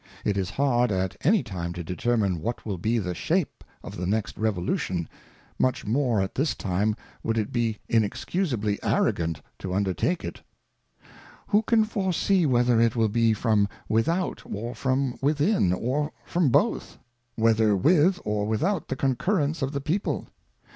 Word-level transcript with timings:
It 0.25 0.35
is 0.35 0.49
hard 0.49 0.91
at 0.91 1.15
any 1.21 1.43
time 1.43 1.73
to 1.73 1.83
determine 1.83 2.41
what 2.41 2.65
will 2.65 2.79
be 2.79 2.97
the 2.97 3.13
Shape 3.13 3.63
of 3.83 3.97
the 3.97 4.07
next 4.07 4.35
Revolution, 4.35 5.03
>^ 5.03 5.07
much 5.59 5.85
more 5.85 6.21
at 6.21 6.33
this 6.33 6.55
time 6.55 6.95
would 7.21 7.37
it 7.37 7.51
be 7.51 7.77
inexcusably 7.87 8.79
Arrogant 8.81 9.43
to' 9.59 9.75
undertake 9.75 10.23
it. 10.23 10.41
Who 11.49 11.61
can 11.61 11.85
foresee 11.85 12.47
whether 12.47 12.81
it 12.81 12.95
will 12.95 13.09
be 13.09 13.33
from 13.33 13.67
without, 13.87 14.41
or 14.43 14.73
from 14.73 15.19
within, 15.21 15.71
or 15.71 16.13
from 16.25 16.49
both? 16.49 16.97
Whether 17.35 17.75
with 17.75 18.19
or 18.25 18.47
without 18.47 18.87
the 18.87 18.95
Concurrence 18.95 19.61
of 19.61 19.71
the 19.71 19.81
People? 19.81 20.25